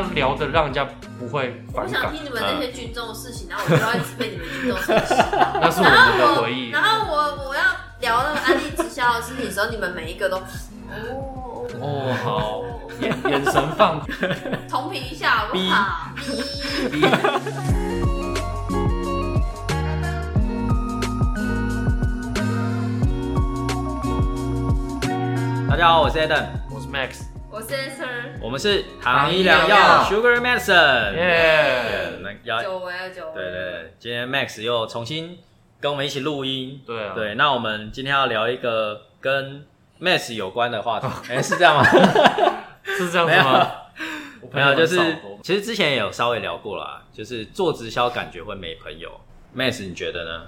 [0.00, 0.86] 样聊的让人家
[1.18, 2.10] 不会我想？
[2.12, 5.16] 听你们那些军中的事情，然后我就要一直被你们军中的事情。
[5.60, 6.72] 那是我然们的后回忆我，。
[6.72, 7.62] 然后我我要
[8.00, 12.62] 聊那个安利直销的事情的时候，你们每一个都哦哦，好，
[13.00, 14.00] 眼眼神放，
[14.68, 16.10] 同频一下好不好？
[16.90, 17.00] 哔
[25.68, 27.22] 大家好，我是 Adam，我是 Max，
[27.60, 31.12] 我是 Esther，我们是糖糖医医良药 Sugar Medicine。
[31.14, 33.34] 耶，那要久违了，久违。
[33.34, 35.38] 对对对，今天 Max 又重新
[35.78, 36.80] 跟我们一起录音。
[36.86, 39.66] 对啊，对，那我们今天要聊一个跟
[40.00, 41.06] Max 有关的话题。
[41.28, 41.84] 哎，是这样吗？
[42.82, 43.70] 是这样没有子吗？
[44.40, 44.98] 我朋没有，就是
[45.42, 49.20] 其实之前也有稍微聊过啦，就是做直销感觉会没朋友。
[49.54, 50.46] Max 你觉得呢？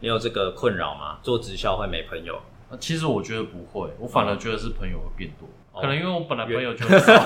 [0.00, 1.18] 你有这个困扰吗？
[1.22, 2.40] 做直销会没朋友？
[2.80, 7.18] 其实我觉得不会，我反而觉得是朋友会变多，哦可能因为我本来朋友就很少。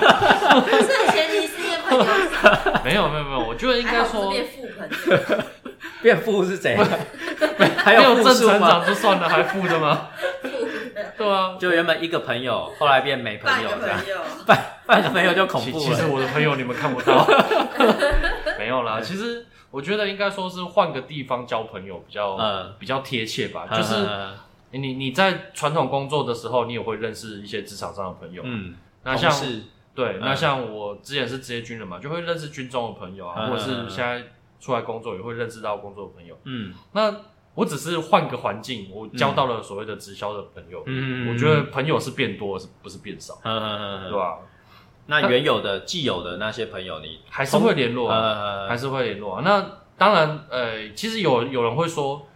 [0.61, 5.45] 不是前提是因为朋友少，没有没有没有，我觉得应还该说变富朋友。
[6.01, 6.87] 变富是怎样？
[7.79, 8.59] 还没有正复数吗？
[8.59, 10.09] 成长就算了，还富的吗？
[11.17, 16.09] 对啊，就原本一个朋友，后来变没朋半个友这样朋，友， 半半个朋友就恐怖其其实了。
[16.09, 17.27] 我的朋友你们看不到，
[18.59, 19.01] 没有啦。
[19.03, 23.67] 其实我觉得应该说是换个地方交朋友比较、嗯比较贴切吧。
[23.73, 23.95] 就是
[24.71, 28.43] 你你在传统工作的时候，你也会认识一些职场上的朋友。
[28.45, 29.33] 嗯，那像
[29.95, 34.23] 对，嗯那像我之前是职业军人嘛，就会认识军中的朋友啊，嗯或者是现在
[34.61, 36.39] 出来工作也会认识到工作的朋友。
[36.45, 37.15] 嗯那
[37.55, 40.83] 我只是换个环境，我交到了所谓的直销的朋友。
[40.87, 43.41] 嗯我觉得朋友是变多，是不是变少？
[43.43, 44.39] 嗯对吧？
[45.07, 48.09] 那原有的既有的那些朋友，你还是会联络
[48.69, 49.43] 还是会联络啊。
[49.43, 49.67] 那
[49.97, 52.29] 当然，呃，其实有有人会说，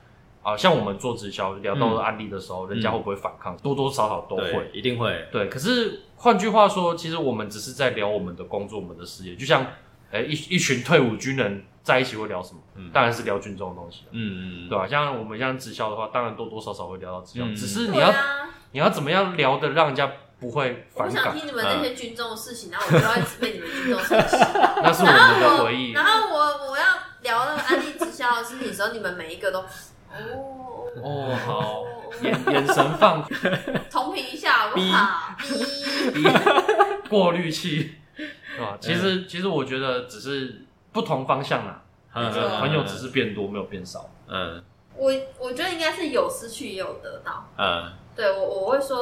[0.43, 3.57] 啊，像我们做直销聊到案例的时候，人家会不会反抗？
[3.59, 4.71] 多多少少都对会。
[4.73, 9.65] 一定会对，可是换句话说，其实我们只是在聊我们的工作、我们的事业，就像，
[10.11, 12.61] 呃，一一群退伍军人在一起会聊什么？
[12.75, 20.11] 嗯当然是聊军中的东西啊嗯嗯对吧、像我们像直销的话，当然多多少少会聊到直销，嗯只是你要、啊，你要怎么样聊的让人家
[20.41, 21.39] 不会反感我想？
[21.39, 24.39] 听你们那些军中的事情，然后我就要一直被你们军中的事情。
[24.83, 25.95] 那是我然们的回忆我，。
[25.95, 26.85] 然后我我要
[27.23, 29.65] 聊那个安利直销的事情的时候，你们每一个都
[30.13, 31.85] 哦哦，好，
[32.23, 33.23] 眼 眼神放
[33.91, 35.35] 同频一下好不好？
[35.39, 38.77] 哔 过滤器，对吧？
[38.81, 40.63] 其实其实我觉得只是
[40.93, 41.83] 不同方向啦，
[42.15, 44.09] 嗯没错朋友只是变多，没有变少。
[44.29, 44.63] 嗯
[44.95, 47.49] 我我觉得应该是有失去也有得到。
[47.59, 48.99] 嗯对我我会说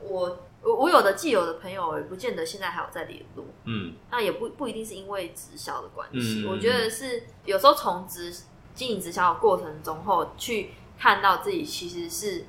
[0.00, 0.38] 我。
[0.64, 6.44] 我我有的既有的朋友，也不见得现在还有在联络，嗯那也不不一定是因为直销的关系。
[6.46, 8.32] 嗯我觉得是有时候从直
[8.74, 12.46] 经营直销的过程中后，去看到自己其实是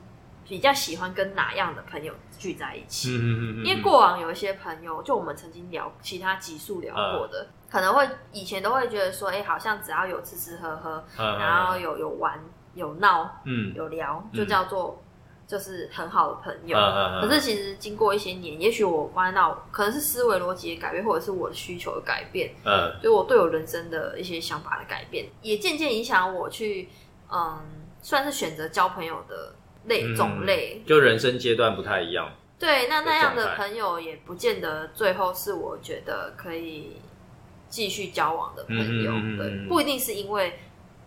[0.48, 3.18] 比较喜欢跟哪样的朋友聚在一起。
[3.22, 12.40] 嗯因为过往有一些朋友，就我们曾经聊其他集数聊过的，可能会以前都会觉得说，哎、好像只要有吃吃喝喝，然后有有玩
[12.74, 13.74] 有闹嗯。
[13.76, 14.38] 有聊，嗯。
[14.38, 15.03] 就叫做
[15.46, 16.78] 就是很好的朋友。
[16.78, 26.90] 嗯可是其实经过一些年，也许我发现到可能是思维逻辑的改变，或者是我的需求的改变，嗯就我对我人生的一些想法的改变，也渐渐影响我去
[27.32, 27.60] 嗯，
[28.02, 29.54] 算是选择交朋友的
[29.86, 30.82] 类嗯种类。
[30.86, 32.32] 就人生阶段不太一样。
[32.60, 36.98] 对，那那样的朋友也不见得最后是我觉得可以
[37.68, 39.12] 继续交往的朋友。
[39.38, 40.58] 对，不一定是因为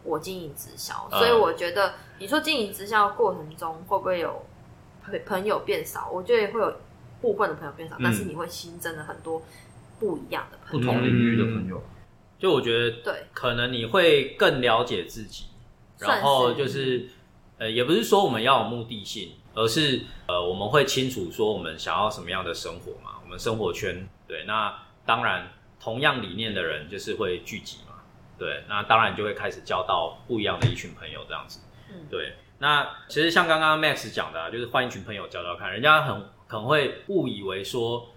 [0.07, 4.45] 我经营直销，嗯所以我觉得你说经营直销过程中会不会有
[5.05, 6.09] 朋朋友变少？
[6.11, 6.73] 我觉得会有
[7.21, 9.43] 部分的朋友变少，嗯但是你会新增了很多
[9.99, 10.93] 不一样的不朋友。
[10.93, 11.83] 同领域的朋友，
[12.39, 15.47] 就我觉得对，可能你会更了解自己，
[15.99, 17.09] 然后就是
[17.59, 25.49] 呃，也不是说我们要有目的性，而是呃，我们会清楚说我们想要什么样的生活嘛，我们生活圈对，那当然
[25.81, 27.95] 同样理念的人就是会聚集嘛，
[28.39, 31.61] 对，那当然就会开始交到不一样的一群朋友这样子，
[31.91, 38.09] 嗯对，那其实像刚刚 Max 讲的、啊，就是换一群朋友交交看，人家很可能会误以为说。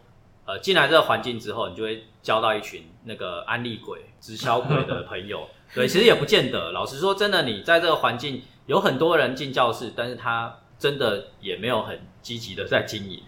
[0.45, 5.47] 呃，进来这个环境之后，你就会交到一群那个安利鬼、直销鬼的朋友。
[5.75, 6.71] 对，其实也不见得。
[6.71, 13.21] 老实说，真的，你在这个环境有很多人进教室，但是他真的也没有很积极的在经营。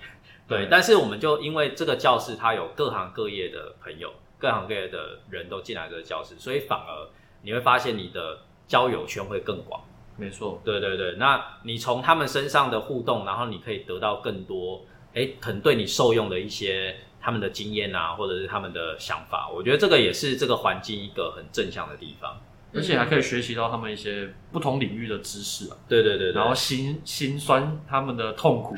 [0.52, 7.08] 对，但是我们就因为这个教室，它有各行各业的朋友，各行各业的人都进来这个教室，所以反而
[7.42, 9.82] 你会发现你的交友圈会更广。
[10.18, 14.82] 没错，对对对，那你从他们身上的互动，然后你可以得到更多，
[15.14, 19.50] 哎，可能对你受用的一些他们的经验啊，或者是他们的想法。
[19.50, 22.40] 我觉得这个也是这个环境一个很正向的地方。
[22.74, 28.76] 而且还可以学习到他们一些不同领域的知识啊，对对对对，然后心心酸他们的痛苦，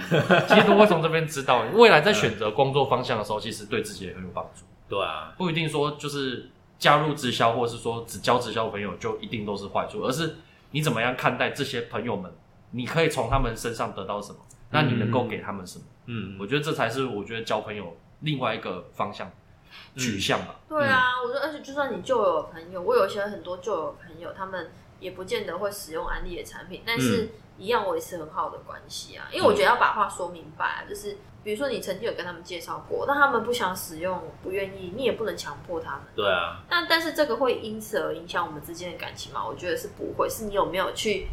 [0.48, 1.66] 其实都会从这边知道。
[1.74, 4.66] 未来在选择工作方向的时候，其实对自己也很有帮助。
[4.90, 10.36] 对啊，不一定说就是加入直销，或是说只交直销朋友就一定都是坏处，而是
[10.72, 12.32] 你怎么样看待这些朋友们，
[12.72, 14.40] 你可以从他们身上得到什么，
[14.72, 15.86] 那你能够给他们什么？
[16.08, 19.32] 嗯，我觉得这才是我觉得交朋友另外一个方向
[19.96, 20.56] 取向吧。
[20.68, 29.28] 对啊，我说，而且就算你旧有的朋友，我有一些很多旧有的朋友，他们也不见得会使用安利的产品，但是一样维持很好的关系啊。
[29.32, 36.02] 因为我觉得要把话说明白，啊就是比如说你曾经有跟他们介绍过，但他们不想使用，不愿意，你也不能强迫他们。
[36.16, 39.46] 对啊，那但是这个会因此而影响我们之间的感情吗？
[39.46, 41.28] 我觉得是不会，是你有没有去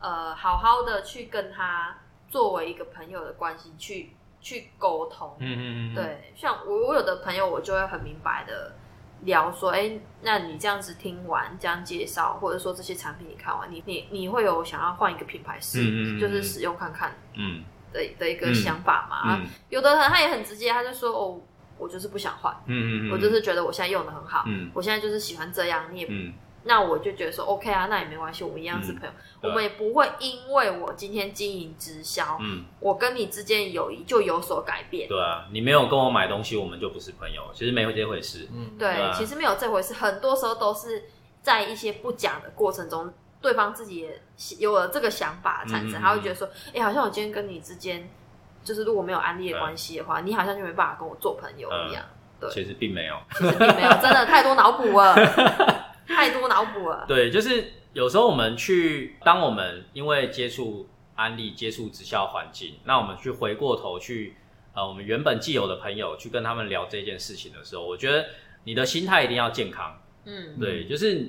[0.00, 1.98] 呃好好的去跟他
[2.28, 5.36] 作为一个朋友的关系去去沟通。
[5.38, 8.74] 嗯嗯嗯，对，像我我有的朋友，我就会很明白的
[9.22, 17.64] 聊说，哎，那你这样子听完这样介绍，或者说这些产品你看完，你你你会有想要换一个品牌试，嗯嗯嗯就是使用看看嗯。
[17.90, 19.36] 的的一个想法嘛？
[19.40, 19.46] 嗯。
[19.70, 21.40] 有的人他也很直接，他就说，哦，
[21.78, 24.70] 我就是不想换，嗯嗯，我就是觉得我现在用的很好，嗯。
[24.74, 26.32] 我现在就是喜欢这样，你也嗯
[26.64, 29.10] 那我就觉得说 OK 啊，那也没关系，我们一样是朋友，
[29.40, 35.08] 对我们也不会因为我今天经营直销，嗯，我跟你之间的友谊就有所改变。
[35.08, 38.48] 对啊，你没有跟我买东西，我们就不是朋友，其实没有这回事。
[38.54, 41.04] 嗯，对，其实没有这回事，很多时候都是
[41.40, 44.20] 在一些不讲的过程中，对方自己也
[44.58, 48.10] 有了这个想法产生，嗯他会觉得说，哎、好像我今天跟你之间，
[48.64, 52.04] 就是如果没有安利的关系的话，你好像就没办法跟我做朋友一样。
[52.40, 53.16] 对其实并没有。
[53.32, 55.12] 其实并没有，真的太多脑补了，
[56.28, 57.04] 太多脑补了。
[57.08, 64.36] 对，就是有时候我们去，当我们因为接触安利、接触直销环境，那我们去回过头去，
[64.74, 68.26] 呃，我们原本既有的朋友去跟他们聊这件事情的时候，我觉得
[68.64, 70.00] 你的心态一定要健康。
[70.24, 71.28] 嗯，对，就是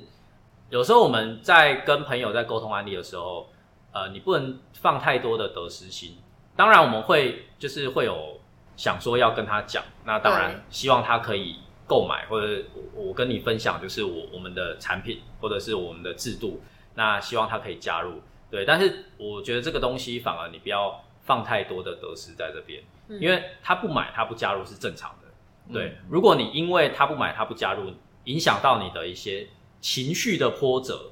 [0.68, 3.50] 有时候我们在跟朋友在沟通安利的时候，
[3.92, 6.18] 呃，你不能放太多的得失心。
[6.54, 8.38] 当然，我们会就是会有
[8.76, 11.56] 想说要跟他讲，那当然希望他可以
[11.90, 12.62] 购买，或者
[12.94, 16.62] 我我跟你分享就是我我们的产品或者是我们的制度，
[16.94, 18.22] 那希望他可以加入。
[18.48, 25.74] 对，但是我觉得这个东西反而你不要放太多的得失在这边，嗯因为他不买他不加入是正常的。
[25.74, 27.92] 对，如果你因为他不买他不加入，
[28.24, 29.48] 影响到你的一些
[29.80, 31.10] 情绪的波折，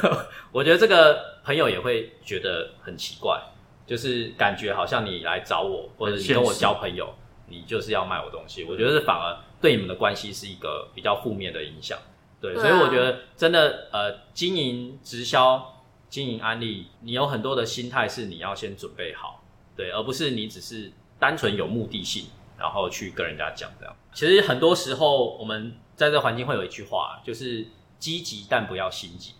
[0.52, 3.42] 我觉得这个朋友也会觉得很奇怪，
[3.86, 7.14] 就是感觉好像你来找我，或者你跟我交朋友，
[7.48, 8.64] 你就是要卖我东西。
[8.64, 11.98] 我觉得反而对你们的关系是一个比较负面的影响。
[12.40, 19.42] 对，所以我觉得真的呃，经营直销、经营安利，你有很多的心态是你要先准备好，
[19.74, 22.26] 对，而不是你只是单纯有目的性，
[22.58, 23.96] 然后去跟人家讲这样。
[24.12, 27.66] 其实很多时候我们在这环境会有一句话，就是
[27.98, 29.32] 积极但不要心急。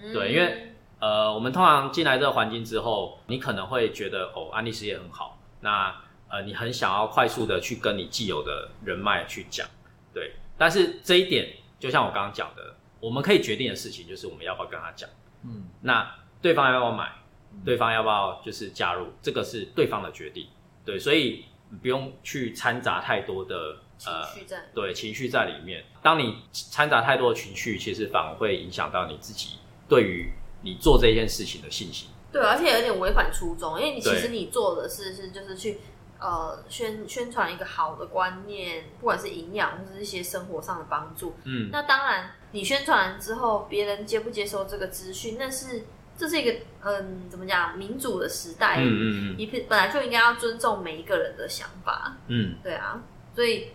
[0.00, 5.94] 嗯对因为呃，我们通常进来这个环境之后，你可能会觉得哦，安利事业很好，那
[6.28, 9.66] 呃，你很想要快速的去跟你既有的人脉去讲，
[10.12, 10.32] 对。
[10.56, 11.48] 但是这一点，
[11.78, 15.08] 就像我刚刚讲的，我们可以决定的事情就是我们要不要跟他讲。
[15.42, 16.08] 嗯，那
[16.40, 17.12] 对方要不要买，
[17.64, 20.46] 对方要不要就是加入，这个是对方的决定。
[20.84, 25.84] 对，所以你不用去掺杂太多的情呃绪在，对情绪在里面。
[26.02, 32.08] 当你掺杂太多的情绪，其实反而会影响到你自己对于你做这件事情的信心。
[32.32, 35.78] 对，而且有点违反初衷，因为你其实你做的事是就是去
[36.24, 41.34] 呃宣宣传一个好的观念，不管是营养或者是一些生活上的帮助。
[41.44, 45.84] 嗯，那当然，你宣传之后，别人接不接受这个资讯，那是
[46.16, 49.02] 这是一个嗯怎么讲民主的时代，嗯嗯
[49.32, 53.02] 嗯你本来就应该要尊重每一个人的想法，嗯，对啊，
[53.34, 53.72] 所以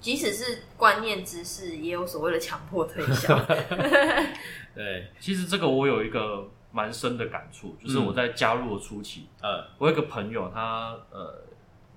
[0.00, 3.36] 即使是观念知识，也有所谓的强迫推销。
[4.76, 11.42] 对，其实这个我有一个蛮深的感触，就是我在加入的初期，呃，我有一个朋友，他呃，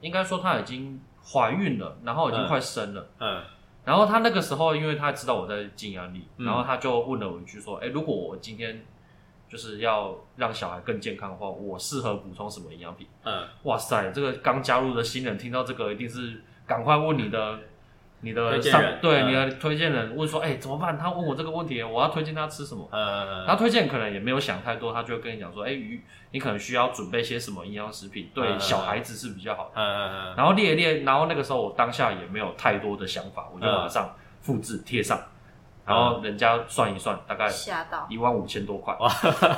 [0.03, 3.07] 应该说她已经怀孕了，然后已经快生了。
[3.19, 3.41] 嗯
[3.85, 8.85] 然后她那个时候，因为她知道我在经营安利，嗯然后她就问了我一句说：“哎，如果我今天
[9.49, 17.59] 就是要让小孩更健康的话，我适合补充什么营养品嗯，？”哇塞，这个刚加入的新人听到这个，一定是赶快问你的
[18.23, 20.97] 你的上对你的推荐人问说：“哎，怎么办？
[20.97, 26.01] 他问我这个问题，我要推荐他吃什么？”呃，他推荐可能也没有想太多，他就会跟你讲说：“哎，鱼，
[26.31, 35.19] 你可能需要准备些什么营养食品，对嗯小孩子是比较好的。”嗯然后列一列，然后那个时候我当下也没有太多的想法，我就嗯马上复制贴上，
[35.85, 38.95] 然后人家算一算，大概吓到，一万五千多块，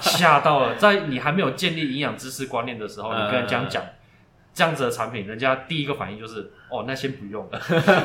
[0.02, 0.76] 吓到了。
[0.76, 3.84] 在你还没有建立营养知识观念的时候，嗯你跟人家讲
[4.56, 7.62] 这样子的产品，人家第一个反应就是哦，那先不用了。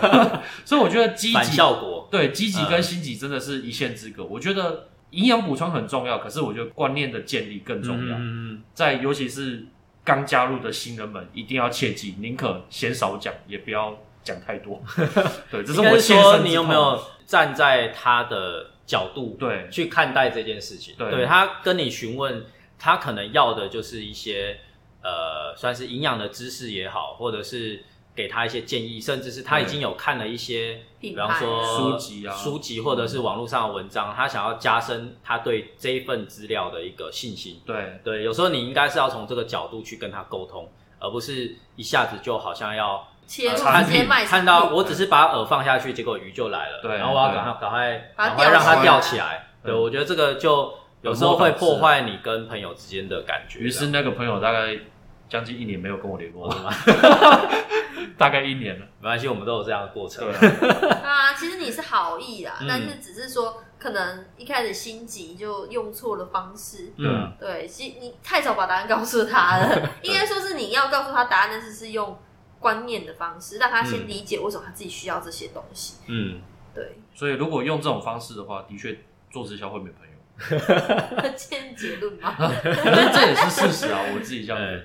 [0.66, 4.24] 所以我觉得积反极效果，对积极跟心急真的是一线之隔。
[4.24, 8.16] 我觉得营养补充很重要，可是我觉得观念的建立更重要。
[8.18, 9.64] 嗯在尤其是
[10.02, 14.82] 刚加入的新人们，一定要切记，宁可嫌少讲，也不要讲太多。
[15.52, 20.96] 对，这是我是说你有没有站在他的角度对去看待这件事情？
[20.98, 22.44] 对他跟你询问，
[22.76, 24.58] 他可能要的就是一些
[25.02, 27.82] 呃，算是营养的知识也好，或者是
[28.14, 37.60] 给他一些建议，甚至是他已经有看了一些，比方说书籍啊书籍或者是网络上的文章，他想要加深他对这一份资料的一个信心。
[37.64, 49.46] 对对，有时候你应该是要从这个角度去跟他沟通，而不是一下子就好像要切入产品直接卖看到我只是把饵放下去，结果鱼就来了，对然后我要赶快赶快赶快让它吊吊起起来。
[49.62, 53.58] 对对，我觉得这个就有时候会破坏你跟朋友之间的感觉。
[53.60, 54.76] 于是那个朋友大概
[55.28, 56.70] 将近一年没有跟我联络了，
[58.18, 58.86] 大概一年了。
[59.00, 60.88] 没关系，我们都有这样的过程对。
[60.90, 66.92] 啊， 啊，其实你是好意啦，嗯但是只是说可能一开始心急就用错了方式。
[66.98, 72.18] 对啊，对，其你太早把答案告诉他了， 应该说是你要告诉他答案，但是是用
[72.58, 75.94] 观念的方式，让他先嗯理解为什么他自己需要这些东西。
[76.08, 76.42] 嗯，
[76.74, 78.98] 对，所以如果用这种方式的话，的确
[79.30, 80.09] 做直销会没朋友。
[81.36, 82.34] 见结论嘛。
[82.38, 84.84] 可是这也是事实啊，我自己这样觉得，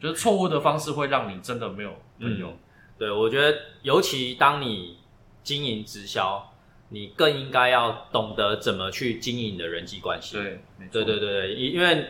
[0.00, 2.56] 就是错误的方式会让你真的没有朋友。
[2.98, 4.98] 对，我觉得尤其当你
[5.42, 6.52] 经营直销，
[6.90, 10.36] 你更应该要懂得怎么去经营你的人际关系。
[10.36, 12.06] 对，对对对对，因因为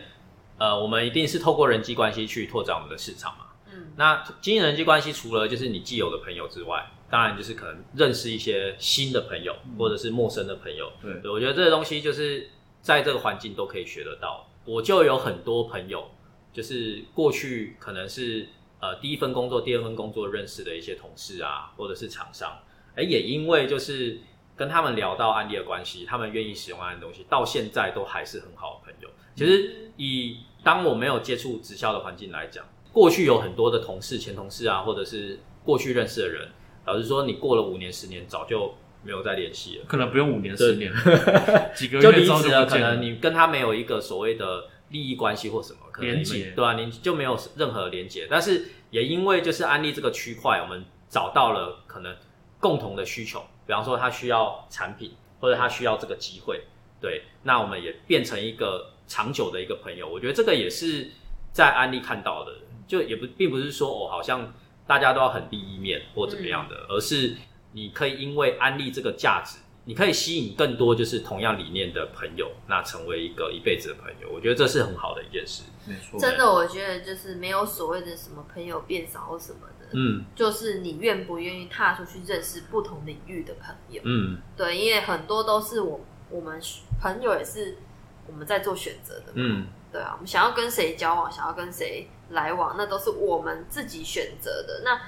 [0.58, 3.46] 呃，我们一定是透过人际关系去拓展我们的市场嘛。
[3.72, 10.92] 嗯，那经营人际关系，除了就是你既有的朋友之外，当然就是可能认识一些新的朋友，或者是陌生的朋友。
[11.00, 12.50] 对对，我觉得这个东西就是
[12.82, 14.46] 在这个环境都可以学得到。
[14.66, 16.10] 我就有很多朋友，
[16.52, 18.46] 就是过去可能是
[18.80, 22.58] 呃第一份工作、第二份工作认识的一些同事啊，或者是厂商，
[22.94, 24.20] 哎，也因为就是
[24.54, 29.08] 跟他们聊到安利的关系，他们愿意使用安利的东西，到现在都还是很好的朋友。
[29.34, 36.48] 其实以当我没有接触直销的环境来讲，过去有很多的同事、前同事啊，或者是过去认识的人，
[36.84, 39.84] 老实说，你过了五年、十年，早就没有再联系了。
[39.86, 40.92] 可能不用五年、十年，
[41.74, 42.66] 几个就月之后离职了。
[42.66, 48.26] 可能你跟他没有一个所谓的利益关系或什么可能连结对啊，你就没有任何连接。
[48.30, 52.14] 但是也因为就是安利这个区块，我们找到了可能
[52.60, 56.62] 共同的需求，比方说他需要产品，或者他需要这个机会，
[57.00, 60.08] 对，那我们也变成一个长久的一个朋友。
[60.08, 61.10] 我觉得这个也是
[61.52, 62.52] 在安利看到的，
[62.86, 64.52] 就也不并不是说哦，好像
[64.86, 67.34] 大家都要很利益面或怎么样的，而是
[67.72, 74.30] 你可以因为安利这个价值，你可以吸引更多就是同样理念的朋友，那成为一个一辈子的朋友。
[74.30, 75.64] 我觉得这是很好的一件事。
[75.86, 84.00] 没错，真的，我觉得就是没有所谓的什么朋友变少或什么的，嗯就是你愿不愿意踏出去认识不同领域的朋友。
[84.04, 86.00] 嗯对，因为很多都是我
[86.30, 86.60] 我们
[87.00, 87.78] 朋友也是
[88.26, 89.32] 我们在做选择的。
[89.34, 94.80] 嗯对啊，我们想要跟谁交往，想要跟谁来往，那都是我们自己选择的。
[94.84, 94.98] 那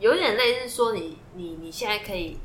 [0.00, 2.38] 有点类似说你，你你现在可以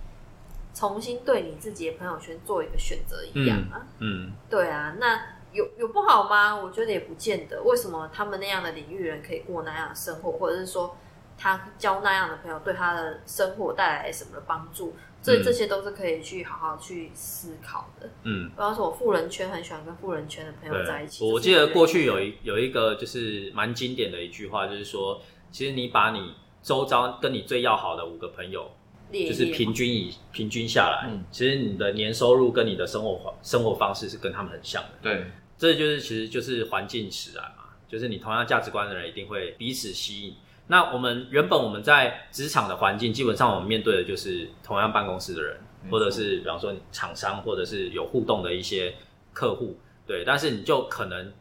[0.74, 3.88] 重新对你自己的朋友圈做一个选择一样啊。
[4.00, 5.20] 嗯对啊，那
[5.54, 6.56] 有有不好吗？
[6.56, 7.64] 我觉得也不见得。
[7.64, 10.98] 为什么他们那样的领域人可以过那样的生活，或者是说
[11.38, 14.94] 他交那样的朋友对他的生活带来什么的帮助？
[15.24, 18.10] 这嗯这些都是可以去好好去思考的。
[18.24, 18.50] 嗯。
[18.50, 21.26] 比方说，我富人圈很喜欢跟富人圈的朋友在一起。
[21.26, 25.22] 我记得过去有一有一个就是蛮经典的一句话，就是说，
[25.52, 28.68] 其实你把你周遭跟你最要好的五个朋友，
[29.14, 34.90] 就是平均以平均下来，嗯其实你的年收入跟你的生活方生活方式是跟他们很像的。
[35.04, 35.26] 对
[35.60, 40.36] 这就是其实就是环境使然嘛，就是你同样价值观的人一定会彼此吸引。
[40.66, 45.58] 那我们原本我们在职场的环境，基本上我们面对的就是同样办公室的人，
[45.92, 48.96] 或者是比方说厂商，或者是有互动的一些
[49.34, 50.24] 客户，对。
[50.26, 51.32] 但是你就可能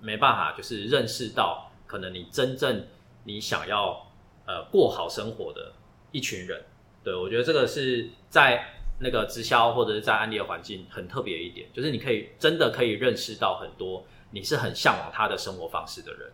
[0.00, 2.86] 没办法，就是认识到可能你真正
[3.24, 4.07] 你想要
[4.48, 5.70] 呃过好生活的
[6.10, 6.60] 一群人。
[7.04, 8.64] 对我觉得这个是在
[8.98, 16.28] 那个直销或者是在安利的环境很特别一点，就是你可以真的可以认识到很多你是很向往他的生活方式的人。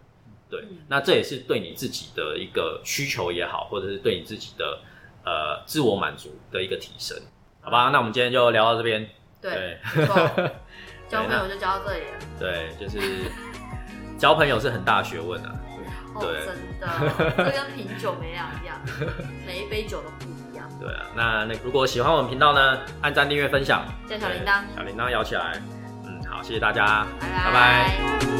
[0.49, 4.81] 对嗯，那这也是对你自己的一个需求也好，或者是对你自己的
[5.25, 7.17] 呃自我满足的一个提升，
[7.61, 7.91] 好吧？
[7.91, 9.09] 那我们今天就聊到这边。
[9.41, 9.79] 对，
[11.09, 12.19] 交朋友就交到这里了。
[12.39, 13.31] 对，就是
[14.19, 15.61] 交朋友是很大学问啊。
[16.15, 16.47] 哦，对。
[16.47, 16.89] 真的，
[17.51, 18.77] 这跟品酒没两样，
[19.47, 20.69] 每一杯酒都不一样。
[20.81, 24.63] 对啊，那那如果喜欢我们频道呢，按赞、订阅、分享，加小铃铛。
[24.77, 25.61] 小铃铛摇起来。
[26.05, 27.29] 嗯，好，谢谢大家，拜。
[27.29, 28.34] 拜拜